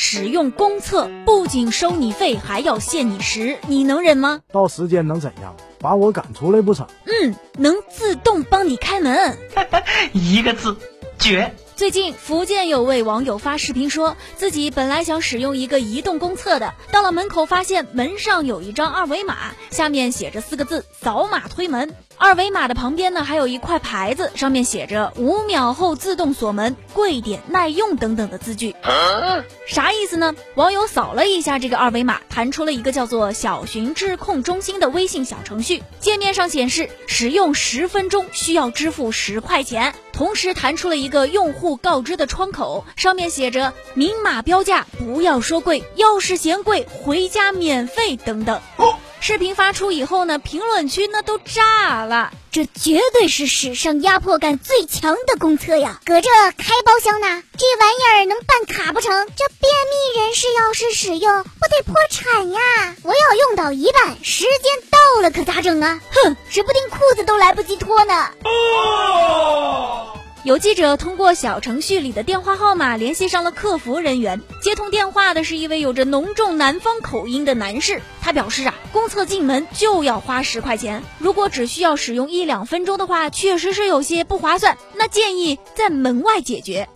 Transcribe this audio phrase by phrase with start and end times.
[0.00, 4.40] 使用公厕不仅收你费，还要限你时，你能忍吗？
[4.52, 5.52] 到时间能怎样？
[5.80, 6.86] 把我赶出来不成？
[7.04, 9.36] 嗯，能自动帮你开门。
[10.14, 10.76] 一个字，
[11.18, 11.52] 绝。
[11.78, 21.94] 最近，福建有位网友发视频说，自己本来想使用一个移动公厕的，到了门口发现门上有一张二维码，下面写着四个字“扫码推门”。
[22.18, 28.74] 二维码的旁边呢，还有一块牌子，上面写着“五秒后自动锁门，贵点耐用”等等的字句。
[29.68, 30.34] 啥意思呢？
[30.56, 48.60] 网友扫了一下这个二维码，弹出了一个叫做“小寻智控中心”的微信小程序，界面上显示使用十分钟需要支付十块钱，同时弹出了一个用户告知的窗口，上面写着“明码标价，不要说贵，要是嫌贵，回家免费”等等。
[49.20, 56.00] 视频发出以后呢，评论区那都炸了，这绝对是史上压迫感最强的公厕呀！
[56.04, 59.26] 搁这开包厢呢，这玩意儿能办卡不成？
[59.34, 59.72] 这便
[60.14, 62.60] 秘人士要是使用，不得破产呀！
[63.02, 66.00] 我要用到一半，时间到了可咋整啊？
[66.12, 68.30] 哼，指不定裤子都来不及脱呢。
[70.48, 78.00] 有记者通过小程序里的电话号码联系上了客服人员，接通电话的是一位有着浓重南方口音的男士。
[78.22, 84.78] 他表示啊，公厕进门就要花十块钱，如果只需要使用一两分钟的话，确实是有些不划算。
[84.94, 86.88] 那建议在门外解决。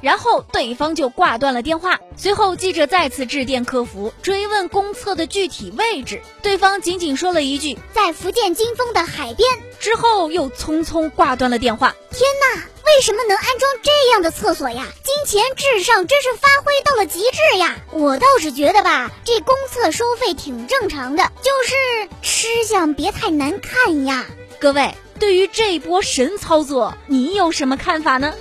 [0.00, 1.98] 然后对方就挂断了电话。
[2.16, 11.94] 随后记者再次致电客服，追问公厕的具体位置，对方仅仅说了一句在福建金丰的海边，之后又匆匆挂断了电话。
[12.10, 14.86] 天哪，为什么能安装这样的厕所呀？
[15.02, 17.76] 金钱至上真是发挥到了极致呀！
[17.92, 24.26] 我倒是觉得吧，这公厕收费挺正常的，就是吃相别太难看呀。
[24.58, 28.34] 各位，对于这波神操作，你有什么看法呢？